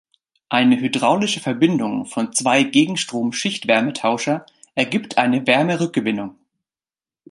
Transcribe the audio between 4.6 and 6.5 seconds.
ergibt eine Wärmerückgewinnung.